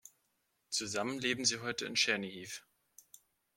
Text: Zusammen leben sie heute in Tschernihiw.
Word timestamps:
Zusammen 0.71 1.19
leben 1.19 1.45
sie 1.45 1.59
heute 1.59 1.85
in 1.85 1.93
Tschernihiw. 1.93 2.61